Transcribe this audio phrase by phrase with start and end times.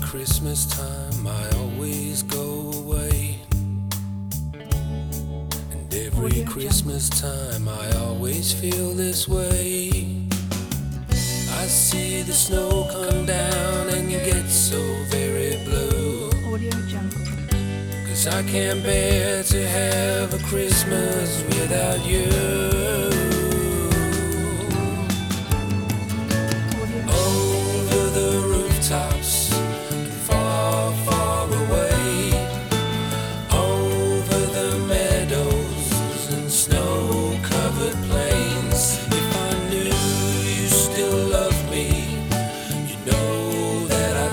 [0.00, 3.38] Christmas time, I always go away.
[4.52, 10.26] And every Christmas time, I always feel this way.
[11.10, 16.30] I see the snow come down and you get so very blue.
[18.06, 22.26] Cause I can't bear to have a Christmas without you.
[27.08, 28.00] Audio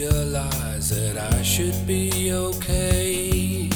[0.00, 3.68] realize that I should be okay.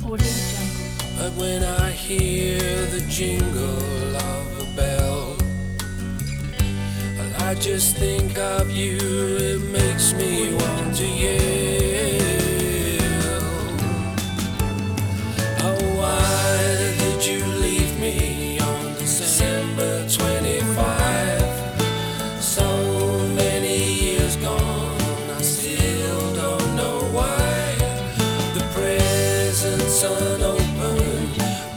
[0.00, 5.36] But when I hear the jingle of a bell,
[7.16, 10.57] well, I just think of you, it makes me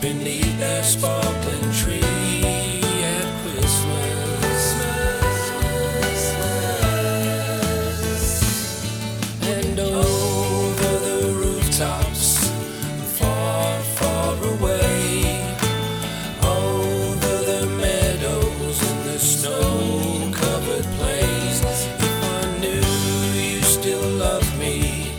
[0.02, 2.02] beneath that sparkling tree
[3.04, 4.62] at Christmas.
[9.44, 12.50] And over the rooftops,
[13.20, 15.46] far, far away,
[16.44, 21.62] over the meadows and the snow-covered plains.
[22.08, 22.88] If I knew
[23.40, 25.14] you still loved me,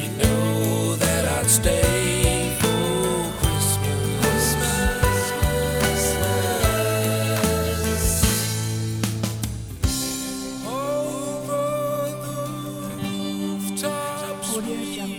[0.00, 2.01] you know that I'd stay
[14.54, 15.11] Audio Jungle.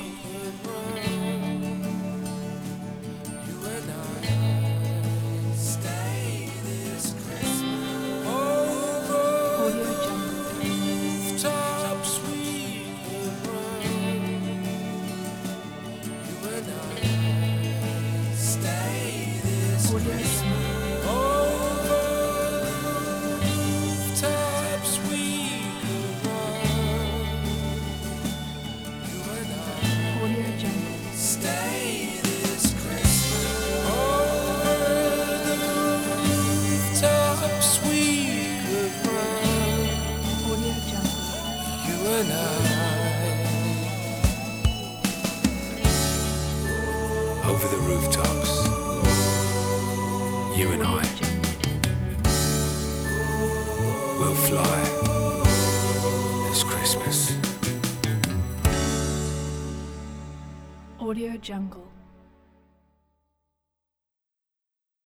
[42.16, 42.46] And I.
[47.50, 48.52] Over the rooftops.
[50.58, 51.04] You and I
[54.20, 54.80] will fly
[56.50, 57.36] this Christmas.
[61.00, 61.93] Audio Jungle.